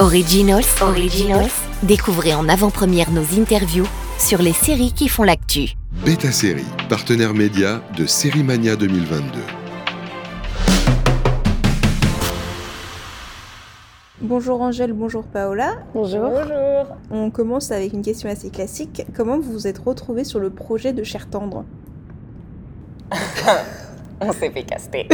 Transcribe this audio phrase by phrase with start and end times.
[0.00, 1.50] Originals, Originals,
[1.82, 3.86] découvrez en avant-première nos interviews
[4.16, 5.70] sur les séries qui font l'actu.
[6.06, 9.40] Beta Série, partenaire média de Série Mania 2022.
[14.20, 15.78] Bonjour Angèle, bonjour Paola.
[15.94, 16.30] Bonjour.
[16.30, 16.96] Bonjour.
[17.10, 19.04] On commence avec une question assez classique.
[19.16, 21.64] Comment vous vous êtes retrouvés sur le projet de Cher Tendre?
[24.20, 25.08] On s'est fait caster.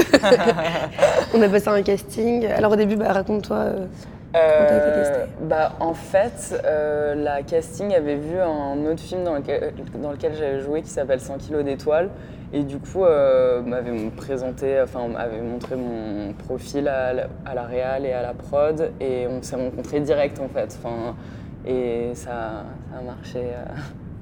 [1.35, 2.47] On a passé un casting.
[2.47, 3.57] Alors au début, bah, raconte-toi.
[3.57, 3.87] euh,
[4.35, 10.11] Casté bah, en fait, euh, la casting avait vu un autre film dans lequel, dans
[10.11, 12.11] lequel j'avais joué qui s'appelle 100 kilos d'étoiles.
[12.53, 17.63] Et du coup, euh, m'avait présenté, enfin, m'avait montré mon profil à, la- à la
[17.65, 18.91] réal et à la prod.
[19.01, 20.77] Et on s'est rencontrés direct en fait.
[20.83, 21.15] Enfin,
[21.67, 23.65] et ça, ça a marché euh,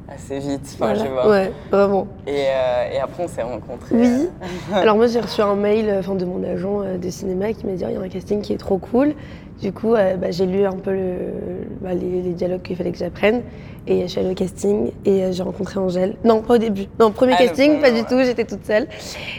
[0.15, 0.62] assez vite.
[0.75, 1.05] Enfin, voilà.
[1.05, 1.29] je vois.
[1.31, 2.06] Ouais, vraiment.
[2.27, 3.97] Et, euh, et après, on s'est rencontrés.
[3.97, 4.29] Oui.
[4.75, 7.67] Alors moi, j'ai reçu un mail euh, enfin, de mon agent euh, de cinéma qui
[7.67, 9.15] m'a dit Oh, il y a un casting qui est trop cool.
[9.61, 12.91] Du coup, euh, bah, j'ai lu un peu le- bah, les, les dialogues qu'il fallait
[12.91, 13.42] que j'apprenne.
[13.86, 16.14] Et je suis allée au casting et euh, j'ai rencontré Angèle.
[16.25, 16.84] Non, pas au début.
[17.00, 18.86] Non, premier Ah, casting, pas du tout, j'étais toute seule.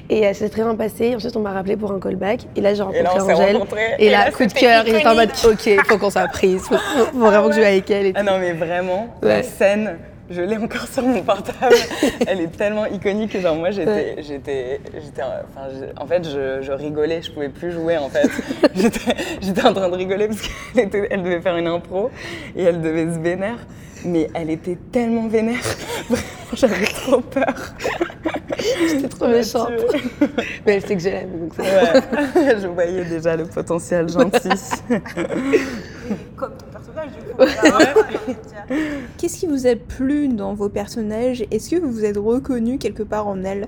[0.09, 1.15] Et euh, ça s'est très bien passé.
[1.15, 2.41] Ensuite, on m'a rappelé pour un callback.
[2.57, 3.61] Et là, j'ai Et là, rencontré Angèle.
[3.99, 5.29] Et, là, coup de cœur, j'étais en mode.
[5.45, 6.61] Ok, faut qu'on soit prise.
[6.61, 8.07] Faut, faut vraiment que je joue avec elle.
[8.07, 8.25] Et Ah tout.
[8.25, 9.97] non, mais vraiment, la scène,
[10.29, 11.75] je l'ai encore sur mon portable.
[12.27, 16.71] Elle est tellement iconique que genre moi j'étais, j'étais, j'étais, enfin, en fait je, je
[16.71, 18.29] rigolais, je pouvais plus jouer en fait.
[19.41, 22.09] j'étais, en train de rigoler parce qu'elle elle devait faire une impro
[22.55, 23.57] et elle devait se vénère.
[24.05, 25.61] Mais elle était tellement vénère,
[26.53, 27.53] j'avais trop peur.
[28.85, 29.71] J'étais trop méchante.
[30.65, 31.39] Mais elle sait que je l'aime.
[31.39, 34.49] donc ça- Ouais, je voyais déjà le potentiel gentil.
[36.35, 37.22] Comme ton personnage du coup.
[39.17, 41.43] Qu'est-ce qui vous a plu dans vos personnages?
[41.51, 43.67] Est-ce que vous vous êtes reconnu quelque part en elle?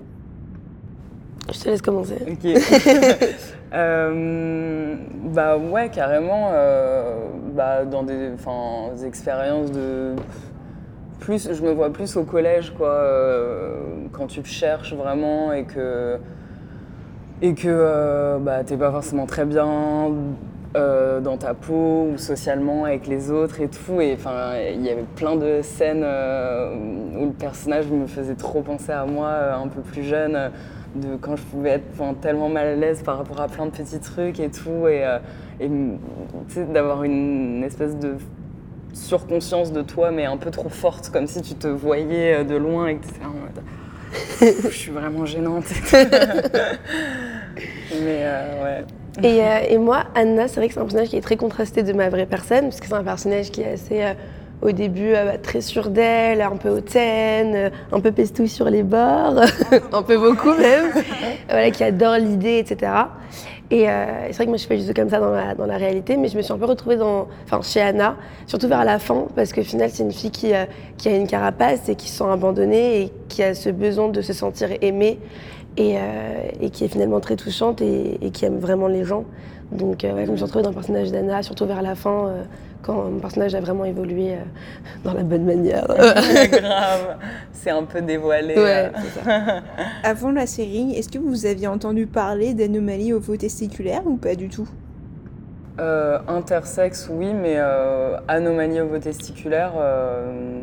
[1.53, 2.17] Je te laisse commencer.
[2.27, 2.45] Ok.
[3.73, 4.95] Euh,
[5.33, 6.51] bah ouais, carrément.
[6.53, 10.15] euh, bah, dans des, enfin, des expériences de.
[11.19, 12.87] Plus, je me vois plus au collège, quoi.
[12.89, 16.17] euh, quand tu cherches vraiment et que.
[17.41, 19.65] Et que euh, bah, t'es pas forcément très bien
[20.75, 24.01] euh, dans ta peau ou socialement avec les autres et tout.
[24.01, 26.75] Et enfin, il y avait plein de scènes euh,
[27.17, 30.51] où le personnage me faisait trop penser à moi, euh, un peu plus jeune,
[30.95, 33.99] de quand je pouvais être tellement mal à l'aise par rapport à plein de petits
[33.99, 34.87] trucs et tout.
[34.87, 35.03] Et,
[36.73, 38.15] d'avoir une espèce de
[38.93, 42.87] surconscience de toi, mais un peu trop forte, comme si tu te voyais de loin
[42.87, 43.63] et que tu étais en mode.
[44.69, 45.65] Je suis vraiment gênante.
[48.03, 48.85] mais euh, ouais.
[49.23, 51.83] Et, euh, et moi, Anna, c'est vrai que c'est un personnage qui est très contrasté
[51.83, 54.13] de ma vraie personne, parce que c'est un personnage qui est assez, euh,
[54.61, 58.83] au début, euh, bah, très sûr d'elle, un peu hautaine, un peu pestouille sur les
[58.83, 59.41] bords,
[59.93, 60.91] un peu beaucoup même,
[61.49, 62.91] voilà, qui adore l'idée, etc.
[63.71, 63.87] Et
[64.27, 66.17] c'est vrai que moi, je suis pas tout comme ça dans la, dans la réalité,
[66.17, 68.15] mais je me suis un peu retrouvée dans, enfin, chez Anna,
[68.45, 70.51] surtout vers la fin, parce qu'au final, c'est une fille qui,
[70.97, 74.21] qui a une carapace et qui se sent abandonnée et qui a ce besoin de
[74.21, 75.17] se sentir aimée
[75.77, 76.01] et, euh,
[76.61, 79.25] et qui est finalement très touchante et, et qui aime vraiment les gens.
[79.71, 82.27] Donc euh, ouais, je me suis retrouvée dans le personnage d'Anna, surtout vers la fin,
[82.27, 82.43] euh,
[82.83, 84.37] quand mon personnage a vraiment évolué euh,
[85.03, 85.85] dans la bonne manière.
[86.51, 87.17] Grave.
[87.51, 88.55] C'est un peu dévoilé.
[88.55, 89.61] ouais, c'est ça.
[90.03, 94.67] Avant la série, est-ce que vous aviez entendu parler d'anomalies ovotesticulaires ou pas du tout?
[95.79, 100.61] Euh, intersexe, oui, mais euh, anomalie ovotesticulaire, euh,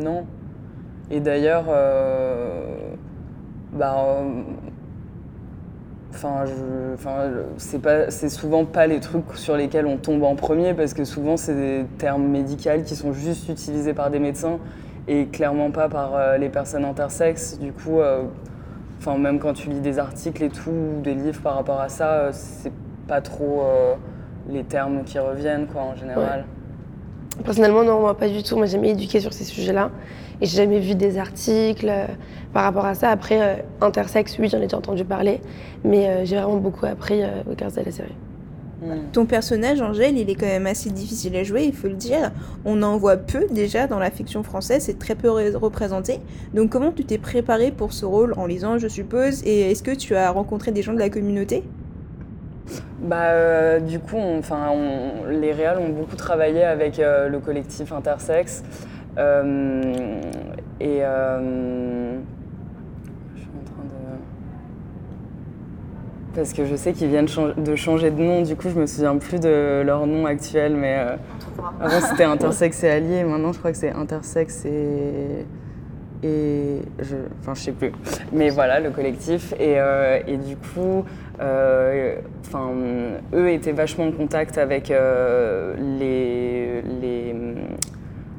[0.00, 0.26] non.
[1.10, 2.76] Et d'ailleurs, euh,
[3.78, 4.42] bah, euh,
[6.12, 6.44] enfin,
[7.58, 11.54] c'est souvent pas les trucs sur lesquels on tombe en premier parce que souvent c'est
[11.54, 14.58] des termes médicaux qui sont juste utilisés par des médecins
[15.06, 17.58] et clairement pas par euh, les personnes intersexes.
[17.58, 18.24] Du coup, euh,
[19.16, 22.30] même quand tu lis des articles et tout, ou des livres par rapport à ça,
[22.32, 22.72] c'est
[23.06, 23.62] pas trop
[24.50, 26.44] les termes qui reviennent quoi en général.
[27.44, 28.56] Personnellement, non, moi pas du tout.
[28.56, 29.90] Moi, j'ai jamais éduqué sur ces sujets-là.
[30.40, 32.06] Et j'ai jamais vu des articles euh,
[32.52, 33.10] par rapport à ça.
[33.10, 35.40] Après, euh, intersexe, oui, j'en ai déjà entendu parler.
[35.84, 38.14] Mais euh, j'ai vraiment beaucoup appris euh, au grâce à la série.
[38.82, 39.10] Mm.
[39.12, 42.30] Ton personnage, Angèle, il est quand même assez difficile à jouer, il faut le dire.
[42.64, 46.20] On en voit peu déjà dans la fiction française, c'est très peu ré- représenté.
[46.54, 49.42] Donc comment tu t'es préparé pour ce rôle en lisant, je suppose?
[49.44, 51.64] Et est-ce que tu as rencontré des gens de la communauté?
[53.00, 57.38] Bah, euh, du coup, on- enfin, on- les réals ont beaucoup travaillé avec euh, le
[57.38, 58.62] collectif intersexe.
[59.18, 59.82] Euh,
[60.80, 62.18] et euh,
[63.36, 64.18] je suis en train de.
[66.34, 67.26] Parce que je sais qu'ils viennent
[67.56, 70.98] de changer de nom, du coup, je me souviens plus de leur nom actuel, mais
[71.80, 75.46] avant c'était intersexe et allié, maintenant je crois que c'est intersexe et.
[76.22, 77.92] Et je, enfin je sais plus,
[78.32, 79.52] mais voilà le collectif.
[79.58, 81.04] Et, euh, et du coup,
[81.40, 82.16] euh,
[83.34, 87.34] eux étaient vachement en contact avec euh, les les,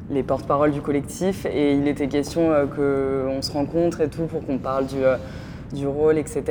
[0.10, 1.46] les porte-paroles du collectif.
[1.46, 4.98] Et il était question qu'on se rencontre et tout pour qu'on parle du
[5.74, 6.44] du rôle etc.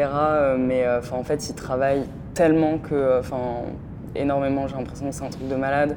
[0.58, 3.36] Mais en fait ils travaillent tellement que enfin
[4.14, 4.66] énormément.
[4.66, 5.96] J'ai l'impression que c'est un truc de malade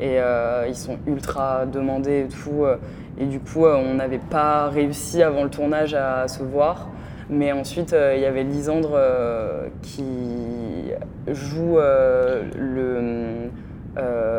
[0.00, 2.64] et euh, ils sont ultra demandés et tout.
[2.64, 2.76] euh,
[3.16, 6.88] et du coup, euh, on n'avait pas réussi avant le tournage à se voir.
[7.30, 9.00] Mais ensuite, il y avait Lisandre
[9.80, 10.92] qui
[11.26, 13.48] joue le,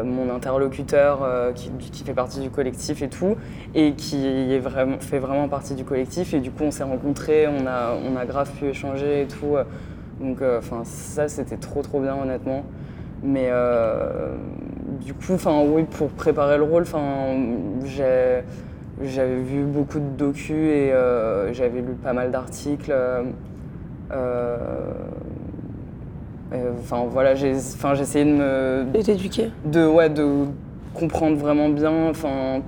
[0.03, 3.37] mon interlocuteur qui, qui fait partie du collectif et tout,
[3.73, 6.35] et qui est vraiment, fait vraiment partie du collectif.
[6.35, 9.55] Et du coup, on s'est rencontrés, on a, on a grave pu échanger et tout.
[10.19, 12.65] Donc, enfin, ça, c'était trop, trop bien, honnêtement.
[13.23, 13.49] Mais
[15.01, 17.01] du coup, enfin, oui, pour préparer le rôle, enfin,
[17.85, 18.41] j'ai
[19.03, 22.91] j'avais vu beaucoup de docus et euh, j'avais lu pas mal d'articles.
[22.91, 23.23] euh,
[24.13, 24.93] euh,
[26.79, 29.51] Enfin voilà, j'ai enfin, essayé de me Et t'éduquer.
[29.65, 30.45] de, ouais, de
[30.93, 32.61] comprendre vraiment bien enfin,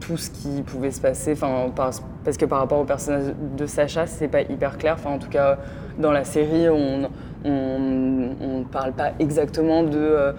[0.00, 1.32] tout ce qui pouvait se passer.
[1.32, 1.92] Enfin, par-
[2.24, 4.96] parce que par rapport au personnage de Sacha, c'est pas hyper clair.
[4.98, 5.58] Enfin, en tout cas,
[5.98, 7.08] dans la série, on
[7.44, 10.32] on ne parle pas exactement de euh,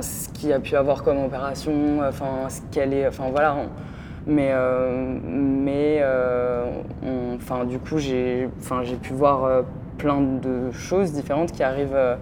[0.00, 3.06] ce qu'il a pu avoir comme opération, enfin, ce qu'elle est.
[3.06, 3.56] Enfin, voilà.
[4.26, 6.66] mais euh, mais euh,
[7.68, 8.48] du coup, j'ai
[9.02, 9.62] pu voir euh,
[9.98, 11.94] plein de choses différentes qui arrivent.
[11.94, 12.16] euh,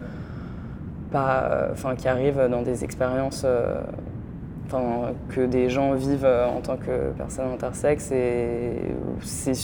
[1.11, 3.81] pas, enfin, qui arrivent dans des expériences euh,
[5.29, 8.13] que des gens vivent euh, en tant que personnes intersexes.
[8.13, 8.77] Et
[9.21, 9.55] c'est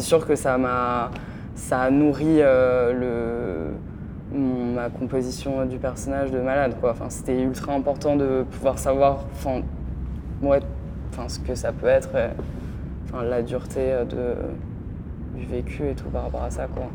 [0.00, 1.10] sûr que ça m'a
[1.56, 3.74] ça a nourri euh, le,
[4.34, 6.74] ma composition du personnage de malade.
[6.82, 12.10] Enfin, C'était ultra important de pouvoir savoir enfin, ce que ça peut être,
[13.04, 14.34] enfin, la dureté euh,
[15.36, 16.66] du vécu et tout par rapport à ça.
[16.66, 16.88] Quoi.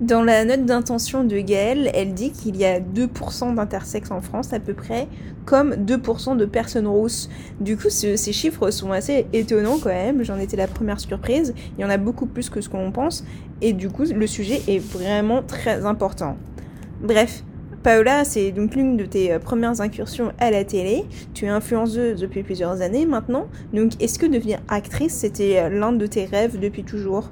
[0.00, 4.52] Dans la note d'intention de Gaëlle, elle dit qu'il y a 2% d'intersexes en France
[4.52, 5.08] à peu près,
[5.46, 7.30] comme 2% de personnes rousses.
[7.60, 11.54] Du coup, ce- ces chiffres sont assez étonnants quand même, j'en étais la première surprise,
[11.78, 13.24] il y en a beaucoup plus que ce qu'on pense,
[13.62, 16.36] et du coup, le sujet est vraiment très important.
[17.02, 17.44] Bref,
[17.82, 21.04] Paola, c'est donc l'une de tes euh, premières incursions à la télé,
[21.34, 25.92] tu es influenceuse depuis plusieurs années maintenant, donc est-ce que devenir actrice, c'était euh, l'un
[25.92, 27.28] de tes rêves depuis toujours?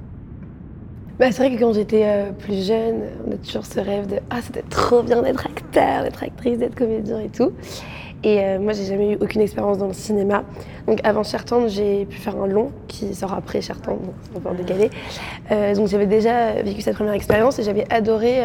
[1.19, 4.17] Bah, c'est vrai que quand j'étais euh, plus jeune, on a toujours ce rêve de
[4.29, 7.51] Ah, c'était trop bien d'être acteur, d'être actrice, d'être comédien et tout.
[8.23, 10.45] Et moi, j'ai jamais eu aucune expérience dans le cinéma.
[10.87, 14.49] Donc, avant Chertendre, j'ai pu faire un long qui sort après Chertendre, donc on peut
[14.49, 14.89] en décaler.
[15.75, 18.41] Donc, j'avais déjà vécu cette première expérience et j'avais adoré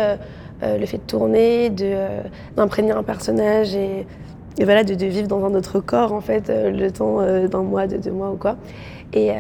[0.63, 2.23] euh, le fait de tourner, euh,
[2.57, 4.07] d'imprégner un personnage et,
[4.59, 7.87] et voilà, de, vivre dans un autre corps, en fait, euh, le temps d'un mois,
[7.87, 8.57] de deux mois ou quoi.
[9.13, 9.33] Et,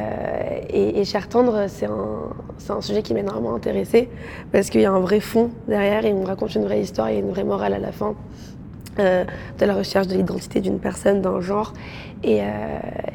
[0.70, 2.32] et, et Cher Tendre, c'est un,
[2.70, 4.08] un sujet qui m'a énormément intéressée
[4.50, 7.12] parce qu'il y a un vrai fond derrière et on raconte une vraie histoire, a
[7.12, 8.16] une vraie morale à la fin
[9.00, 9.24] euh,
[9.58, 11.72] de la recherche de l'identité d'une personne, d'un genre.
[12.22, 12.44] Et, euh,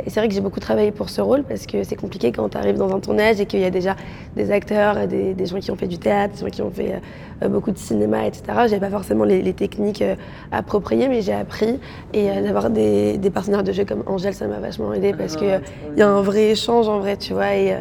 [0.04, 2.50] et c'est vrai que j'ai beaucoup travaillé pour ce rôle parce que c'est compliqué quand
[2.50, 3.96] tu arrives dans un tournage et qu'il y a déjà
[4.36, 7.02] des acteurs, des, des gens qui ont fait du théâtre, des gens qui ont fait
[7.44, 8.44] euh, beaucoup de cinéma, etc.
[8.68, 10.04] J'avais pas forcément les, les techniques
[10.52, 11.80] appropriées, mais j'ai appris.
[12.14, 15.62] Et d'avoir des, des partenaires de jeu comme Angèle, ça m'a vachement aidé parce qu'il
[15.94, 17.56] il y a un vrai échange en vrai, tu vois.
[17.56, 17.76] Et,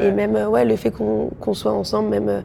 [0.00, 2.42] et même ouais, le fait qu'on soit ensemble, même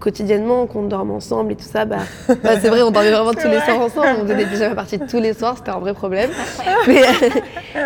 [0.00, 1.98] quotidiennement, qu'on dorme ensemble et tout ça, bah,
[2.28, 4.08] bah, c'est vrai, on dormait vraiment tous les soirs ensemble.
[4.22, 6.30] On faisait pyjamas parties tous les soirs, c'était un vrai problème.
[6.88, 7.02] Mais,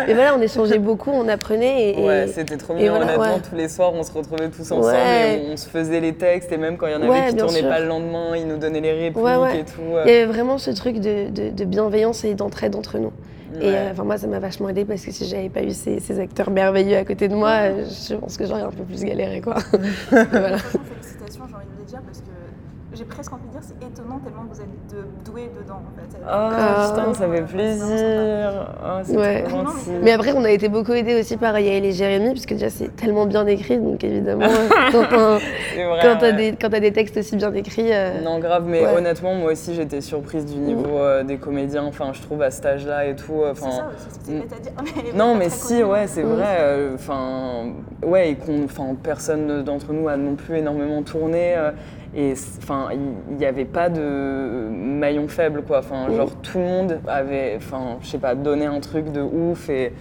[0.07, 1.91] mais voilà, on échangeait beaucoup, on apprenait.
[1.99, 3.35] Et, Ouais, c'était trop mignon, voilà, honnêtement.
[3.35, 3.41] ouais.
[3.47, 5.43] Tous les soirs, on se retrouvait tous ensemble Ouais.
[5.45, 6.51] et on se faisait les textes.
[6.51, 7.69] Et même quand il y en avait Ouais, qui tournaient sûr.
[7.69, 9.59] pas le lendemain, ils nous donnaient les répliques Ouais, ouais.
[9.59, 9.81] et tout.
[10.05, 13.11] il y avait vraiment ce truc de, de- de bienveillance et d'entraide entre nous.
[13.61, 13.73] Et Ouais.
[13.75, 16.19] euh, enfin, moi, ça m'a vachement aidé parce que si j'avais pas eu ces, ces
[16.19, 19.41] acteurs merveilleux à côté de moi, euh, je pense que j'aurais un peu plus galéré,
[19.41, 19.55] quoi.
[20.11, 20.57] voilà.
[21.29, 22.31] J'ai envie de le dire parce que
[22.93, 25.99] j'ai presque envie de dire c'est étonnant tellement que vous êtes de- doués dedans en
[25.99, 26.17] fait.
[26.25, 26.89] Ah, Ah.
[26.95, 28.67] putain, ça fait plaisir.
[29.03, 29.43] C'est Ouais.
[29.43, 29.91] trop gentil.
[30.01, 32.95] Mais après, on a été beaucoup aidés aussi par Yael et Jérémy, puisque déjà c'est
[32.95, 34.45] tellement bien écrit, donc évidemment,
[34.91, 36.33] quand t'as- ouais.
[36.33, 37.93] des, des textes aussi bien écrits.
[37.93, 38.95] euh, Non, grave, mais Ouais.
[38.97, 41.83] honnêtement, moi aussi, j'étais surprise du niveau euh, des comédiens.
[41.83, 43.41] Enfin, je trouve à cet âge-là et tout.
[43.41, 43.89] euh, C'est ça
[44.23, 44.39] c'est mm.
[44.39, 44.71] bête à dire.
[44.83, 45.83] mais Non, mais si, connu.
[45.91, 46.27] ouais, c'est Mm.
[46.35, 46.57] vrai.
[46.59, 47.65] euh, Enfin,
[48.05, 51.55] ouais, et qu'on, enfin, personne d'entre nous a non plus énormément tourné.
[52.15, 52.87] Et enfin,
[53.29, 55.79] il n'y avait pas de maillon faible, quoi.
[55.79, 59.69] Enfin, genre tout le monde avait, enfin, je sais pas, donné un truc de ouf
[59.69, 59.93] et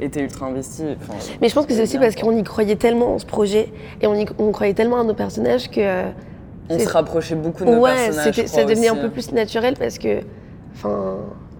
[0.00, 0.84] était ultra investi.
[1.42, 3.72] Mais je pense que c'est aussi bien, parce qu'on y croyait tellement en ce projet
[4.00, 5.80] et on, y- on croyait tellement à nos personnages que.
[5.80, 6.02] euh,
[6.70, 8.46] on c'est- se rapprochait beaucoup de nos ouais, personnages.
[8.46, 10.20] ça devenait un peu plus naturel parce que.
[10.74, 11.16] Enfin.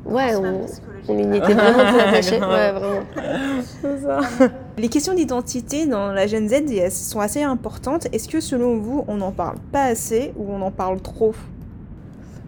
[0.07, 0.67] Ouais, on,
[1.13, 2.39] on y était vraiment très attachés.
[2.41, 4.49] Ouais, vraiment.
[4.79, 8.07] Les questions d'identité dans la Gen Z sont assez importantes.
[8.13, 11.35] Est-ce que selon vous, on n'en parle pas assez ou on en parle trop?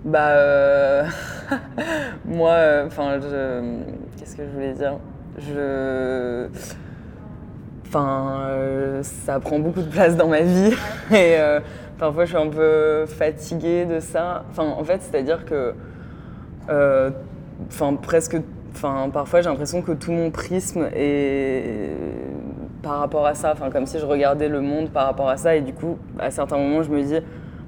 [0.05, 1.05] Bah, euh,
[2.25, 3.81] moi, euh, enfin, je...
[4.17, 4.99] qu'est-ce que je voulais dire?
[5.39, 6.47] Je.
[7.89, 10.73] Enfin, euh, ça prend beaucoup de place dans ma vie
[11.13, 11.37] et
[11.99, 14.45] parfois je suis un peu fatiguée de ça.
[14.51, 15.75] Enfin, en fait, c'est-à-dire que.
[16.69, 18.37] Enfin, presque.
[18.73, 21.91] Enfin, parfois j'ai l'impression que tout mon prisme est
[22.83, 23.53] par rapport à ça.
[23.53, 25.57] Enfin, comme si je regardais le monde par rapport à ça.
[25.57, 27.19] Et du coup, à certains moments, je me dis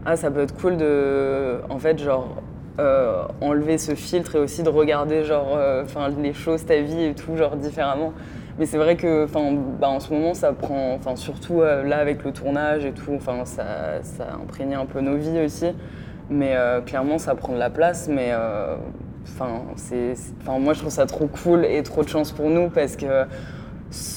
[0.05, 2.43] ah ça peut être cool de en fait genre
[2.81, 7.05] euh, enlever ce filtre et aussi de regarder genre euh, enfin les choses ta vie
[7.05, 8.13] et tout genre différemment.
[8.59, 11.99] Mais c'est vrai que enfin bah, en ce moment ça prend enfin surtout euh, là
[11.99, 14.27] avec le tournage et tout enfin ça ça
[14.75, 15.67] un peu nos vies aussi.
[16.31, 16.57] Mais
[16.87, 18.09] clairement ça prend de la place.
[18.09, 18.33] Mais
[19.25, 22.49] enfin c'est c'est- enfin moi je trouve ça trop cool et trop de chance pour
[22.51, 23.25] nous parce que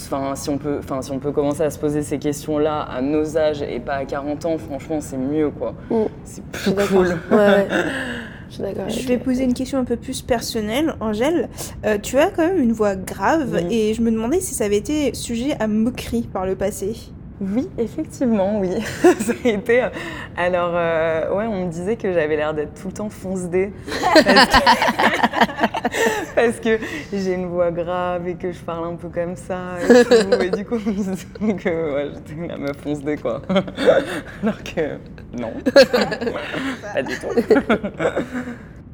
[0.05, 3.01] Enfin, si on peut, enfin, si on peut commencer à se poser ces questions-là à
[3.01, 5.73] nos âges et pas à 40 ans, franchement, c'est mieux, quoi.
[5.89, 6.03] Mm.
[6.23, 7.07] C'est plus cool.
[7.29, 7.67] Ouais, ouais.
[8.47, 8.87] Je suis d'accord.
[8.87, 10.93] Je vais poser une question un peu plus personnelle.
[11.01, 11.49] Angèle,
[11.85, 14.77] euh, tu as quand même une voix grave et je me demandais si ça avait
[14.77, 16.95] été sujet à moquerie par le passé.
[17.41, 18.69] Oui, effectivement, oui.
[19.01, 19.83] ça a été.
[19.83, 19.89] euh,
[20.37, 23.73] Alors, euh, ouais, on me disait que j'avais l'air d'être tout le temps fonce-dé.
[23.85, 24.63] Parce que,
[26.35, 26.79] parce que
[27.11, 29.75] j'ai une voix grave et que je parle un peu comme ça.
[29.83, 33.41] Et, tout, et du coup, on me disait que ouais, j'étais la meuf fonce-dé, quoi.
[34.41, 34.97] Alors que
[35.37, 35.51] non.
[36.93, 37.27] Pas du tout.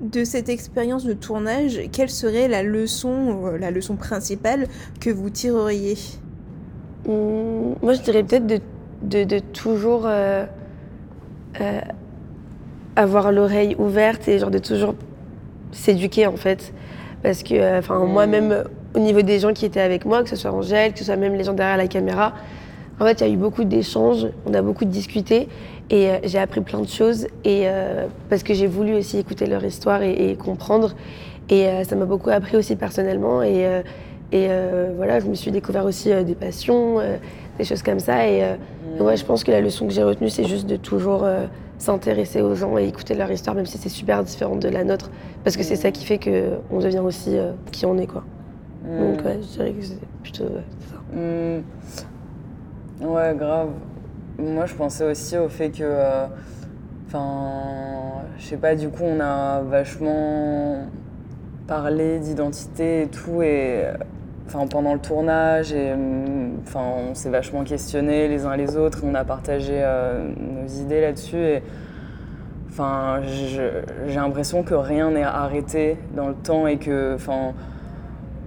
[0.02, 4.66] De cette expérience de tournage, quelle serait la leçon, euh, la leçon principale
[5.00, 5.96] que vous tireriez?
[7.08, 8.60] Hum, moi, je dirais peut-être de,
[9.02, 10.46] de, de toujours euh,
[11.60, 11.82] euh,
[12.96, 14.94] avoir l'oreille ouverte et genre de toujours
[15.72, 16.74] s'éduquer en fait.
[17.24, 18.66] Parce que, euh, enfin, moi-même,
[18.96, 21.16] au niveau des gens qui étaient avec moi, que ce soit Angèle, que ce soit
[21.16, 22.34] même les gens derrière la caméra,
[23.00, 25.48] en fait, il y a eu beaucoup d'échanges, on a beaucoup discuté
[25.90, 27.66] et j'ai appris plein de choses et
[28.30, 30.94] parce que j'ai voulu aussi écouter leur histoire et, et comprendre.
[31.50, 33.82] Et ça m'a beaucoup appris aussi personnellement et,
[34.32, 37.18] et euh, voilà, je me suis découvert aussi euh, des passions, euh,
[37.58, 38.28] des choses comme ça.
[38.28, 38.44] Et
[39.00, 41.28] ouais, je pense que la leçon que j'ai retenue, c'est juste de toujours
[41.78, 45.10] s'intéresser aux gens et écouter leur histoire, même si c'est super différent de la nôtre,
[45.44, 47.38] parce que c'est ça qui fait qu'on devient aussi
[47.72, 48.24] qui on est, quoi.
[48.84, 50.46] Donc ouais, je dirais que c'est plutôt
[50.90, 51.18] ça.
[51.18, 51.62] Hmm.
[53.02, 53.70] Ouais, grave.
[54.40, 56.28] Moi, je pensais aussi au fait que.
[57.08, 58.24] Enfin.
[58.38, 60.86] je sais pas, du coup, on a vachement
[61.68, 63.42] parlé d'identité et tout.
[63.42, 63.86] Et.
[64.54, 65.94] Enfin, pendant le tournage, et.
[65.94, 69.00] hum, Enfin, on s'est vachement questionné les uns les autres.
[69.04, 71.38] On a partagé euh, nos idées là-dessus.
[71.38, 71.64] Et.
[72.70, 77.16] Enfin, j'ai l'impression que rien n'est arrêté dans le temps et que.
[77.16, 77.54] Enfin.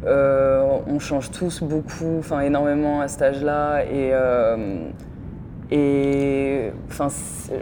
[0.07, 4.91] Euh, on change tous beaucoup, enfin énormément à cet âge-là et euh,
[5.71, 7.09] et enfin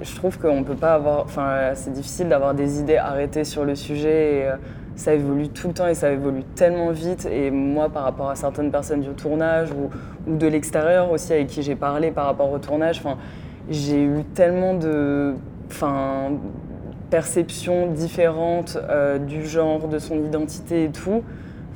[0.03, 3.77] je trouve qu'on peut pas avoir, enfin c'est difficile d'avoir des idées arrêtées sur le
[3.77, 4.39] sujet.
[4.39, 4.51] Et,
[4.97, 7.27] ça évolue tout le temps et ça évolue tellement vite.
[7.31, 9.91] Et moi, par rapport à certaines personnes du tournage ou,
[10.31, 13.03] de l'extérieur aussi avec qui j'ai parlé par rapport au tournage,
[13.69, 15.35] j'ai eu tellement de,
[17.11, 21.23] perceptions différentes euh, du genre, de son identité et tout.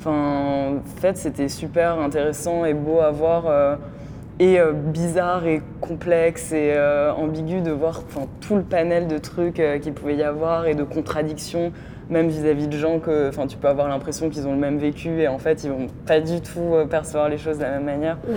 [0.05, 3.45] En fait, c'était super intéressant et beau à voir.
[3.47, 3.75] euh,
[4.39, 6.77] et euh, bizarre et complexe et
[7.17, 8.03] ambigu de voir
[8.39, 11.71] tout le panel de trucs qu'il pouvait y avoir et de contradictions,
[12.09, 15.21] même vis-à-vis de gens que enfin, tu peux avoir l'impression qu'ils ont le même vécu
[15.21, 17.85] et en fait, ils vont pas du tout euh, percevoir les choses de la même
[17.85, 18.17] manière.
[18.27, 18.35] Ouais.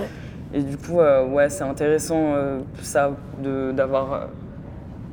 [0.53, 3.13] Et du coup, euh, ouais, c'est intéressant euh, ça,
[3.73, 4.19] d'avoir euh,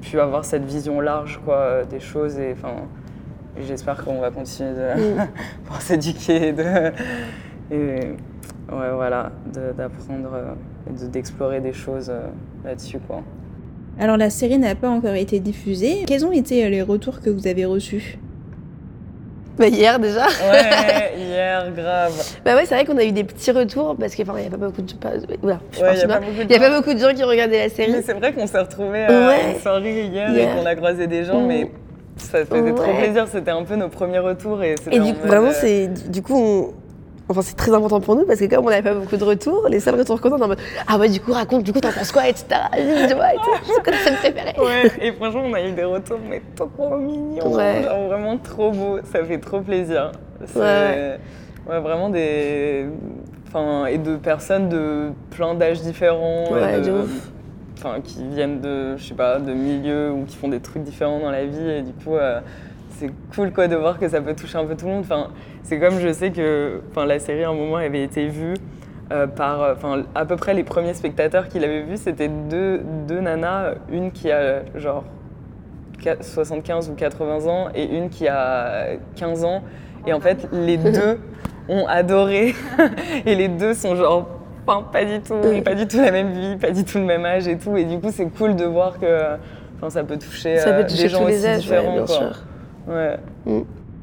[0.01, 2.73] pu avoir cette vision large quoi, des choses et enfin.
[3.67, 5.19] J'espère qu'on va continuer de
[5.65, 6.63] pour s'éduquer et, de,
[7.71, 7.75] et
[8.71, 9.31] ouais, voilà,
[9.75, 10.29] d'apprendre
[10.87, 12.11] et de- d'explorer des choses
[12.63, 12.99] là-dessus.
[13.07, 13.23] Quoi.
[13.99, 16.03] Alors la série n'a pas encore été diffusée.
[16.05, 18.19] Quels ont été les retours que vous avez reçus?
[19.59, 20.25] Bah, hier déjà.
[20.27, 22.13] Ouais, hier, grave.
[22.45, 24.57] Bah ouais, c'est vrai qu'on a eu des petits retours parce qu'il n'y a pas
[24.57, 24.93] beaucoup de.
[25.41, 26.61] oula, je Ouais, y a pas beaucoup de Il y a gens.
[26.69, 27.91] pas beaucoup de gens qui regardaient la série.
[27.91, 29.53] Mais c'est vrai qu'on s'est retrouvés à Ouais.
[29.55, 31.47] une soirée hier, et qu'on a croisé des gens, Mm.
[31.47, 31.71] mais
[32.17, 33.25] ça faisait trop plaisir.
[33.31, 34.61] C'était un peu nos premiers retours.
[34.63, 36.73] Et, Et du coup, vraiment, euh, c'est du coup, on-
[37.29, 39.67] enfin, c'est très important pour nous parce que comme on n'avait pas beaucoup de retours,
[39.69, 41.73] les seuls retours qu'on a, on est en mode ah ouais, du coup, raconte, du
[41.73, 42.45] coup, t'en penses quoi, etc.
[43.09, 43.27] Tu vois.
[43.65, 47.55] C'est ta scène préférée Ouais, et franchement, on a eu des retours, mais trop mignons.
[47.55, 47.83] Ouais.
[47.83, 48.99] Genre vraiment trop beau.
[49.11, 50.11] Ça fait trop plaisir.
[50.45, 51.19] C'est Ouais.
[51.69, 52.85] ouais, vraiment des.
[53.47, 56.51] Enfin, et de personnes de plein d'âges différents.
[56.51, 57.05] Ouais, de-.
[57.77, 61.19] Enfin, qui viennent de, je sais pas, de milieux ou qui font des trucs différents
[61.19, 61.69] dans la vie.
[61.69, 62.39] Et du coup, euh,
[62.91, 65.03] c'est cool quoi de voir que ça peut toucher un peu tout le monde.
[65.03, 65.29] Enfin,
[65.63, 68.55] c'est comme je sais que enfin, la série à un moment avait été vue
[69.11, 72.81] euh, par, euh, enfin, à peu près les premiers spectateurs qu'il avait vus, c'était deux,
[73.07, 75.03] deux nanas, une qui a genre
[76.21, 79.63] 75 ou 80 ans et une qui a 15 ans.
[80.05, 81.19] Et en fait, les deux
[81.69, 82.55] ont adoré.
[83.25, 84.27] et les deux sont genre
[84.91, 87.47] pas du tout, pas du tout la même vie, pas du tout le même âge
[87.47, 87.77] et tout.
[87.77, 89.37] Et du coup, c'est cool de voir que
[89.89, 91.93] ça peut toucher, Ça peut euh, toucher des gens tous les aussi ouais, différents.
[91.93, 92.15] bien quoi.
[92.15, 92.43] sûr.
[92.87, 93.17] Ouais.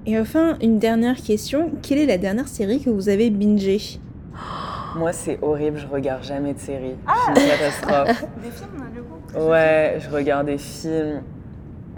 [0.06, 1.70] Et enfin, une dernière question.
[1.82, 4.00] Quelle est la dernière série que vous avez bingée
[4.96, 6.96] Moi, c'est horrible, je regarde jamais de séries.
[7.06, 8.24] C'est une catastrophe.
[8.42, 11.22] Des films, du coup Ouais, je regarde des films.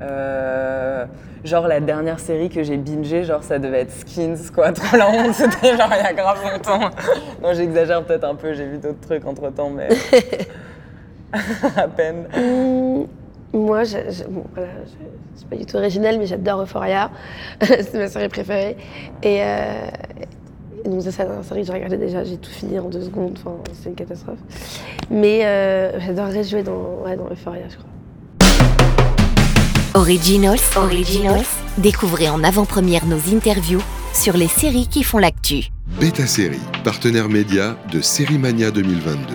[0.00, 1.05] Euh,
[1.45, 5.09] genre la dernière série que j'ai bingée, genre ça devait être Skins, quoi, trop la
[5.11, 6.90] honte, c'était genre il y a grave longtemps.
[7.43, 9.88] Non, j'exagère peut-être un peu, j'ai vu d'autres trucs entre temps, mais
[11.76, 12.26] à peine.
[12.37, 13.07] Hum,
[13.53, 17.11] moi, je, je- bon, voilà, je- c'est pas du tout original, mais j'adore Euphoria.
[17.62, 18.76] c'est ma série préférée.
[19.23, 19.88] Et, euh,
[20.85, 22.23] et donc, ça, c'est une série que j'ai regardée déjà.
[22.25, 23.37] J'ai tout fini en deux secondes.
[23.38, 24.38] Enfin, c'est une catastrophe.
[25.11, 27.87] Mais euh, j'adorerais jouer dans, ouais, dans Euphoria, je crois.
[29.95, 31.45] Originals, Originals,
[31.79, 33.81] découvrez en avant-première nos interviews
[34.12, 35.69] sur les séries qui font l'actu.
[35.99, 39.35] Beta Série, partenaire média de Série Mania 2022.